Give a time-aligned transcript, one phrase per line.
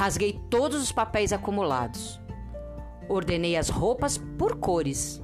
[0.00, 2.18] Rasguei todos os papéis acumulados.
[3.06, 5.22] Ordenei as roupas por cores,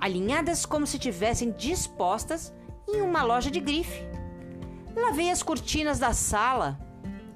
[0.00, 2.52] alinhadas como se tivessem dispostas
[2.88, 4.02] em uma loja de grife.
[4.96, 6.76] Lavei as cortinas da sala,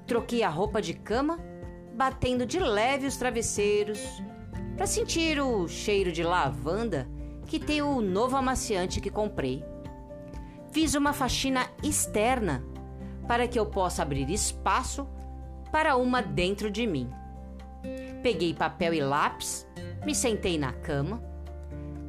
[0.05, 1.39] troquei a roupa de cama,
[1.95, 4.21] batendo de leve os travesseiros,
[4.75, 7.07] para sentir o cheiro de lavanda
[7.45, 9.63] que tem o novo amaciante que comprei.
[10.73, 12.65] Fiz uma faxina externa
[13.29, 15.07] para que eu possa abrir espaço
[15.75, 17.09] para uma dentro de mim.
[18.23, 19.67] Peguei papel e lápis,
[20.05, 21.21] me sentei na cama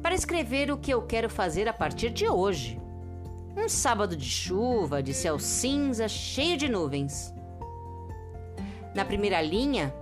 [0.01, 2.79] para escrever o que eu quero fazer a partir de hoje.
[3.57, 7.33] Um sábado de chuva, de céu cinza, cheio de nuvens.
[8.95, 9.93] Na primeira linha,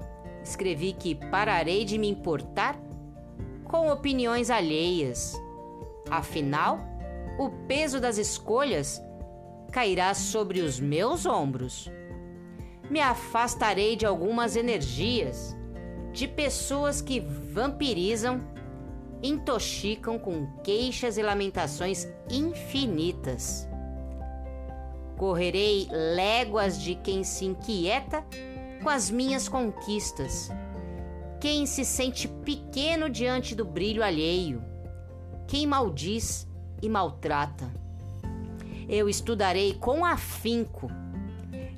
[0.44, 2.80] escrevi que pararei de me importar
[3.64, 5.34] com opiniões alheias.
[6.08, 6.78] Afinal,
[7.40, 9.02] o peso das escolhas
[9.72, 11.90] cairá sobre os meus ombros.
[12.90, 15.56] Me afastarei de algumas energias,
[16.14, 18.40] de pessoas que vampirizam,
[19.24, 23.68] intoxicam com queixas e lamentações infinitas.
[25.18, 28.24] Correrei léguas de quem se inquieta
[28.84, 30.50] com as minhas conquistas,
[31.40, 34.64] quem se sente pequeno diante do brilho alheio,
[35.48, 36.48] quem maldiz
[36.82, 37.74] e maltrata.
[38.88, 40.88] Eu estudarei com afinco,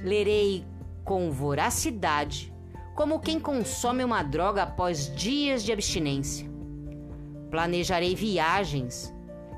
[0.01, 0.65] lerei
[1.07, 2.53] com voracidade,
[2.93, 6.51] como quem consome uma droga após dias de abstinência.
[7.49, 9.15] Planejarei viagens,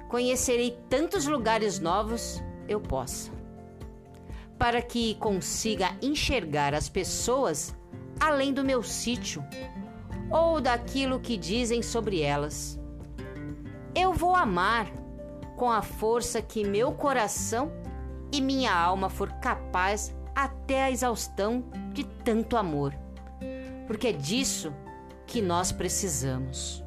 [0.08, 3.32] conhecerei tantos lugares novos eu possa,
[4.60, 7.76] para que consiga enxergar as pessoas
[8.20, 9.44] além do meu sítio
[10.30, 12.80] ou daquilo que dizem sobre elas.
[13.96, 14.86] Eu vou amar
[15.56, 17.72] com a força que meu coração
[18.32, 21.64] e minha alma for capaz até a exaustão
[21.94, 22.94] de tanto amor,
[23.88, 24.74] porque é disso
[25.26, 26.84] que nós precisamos.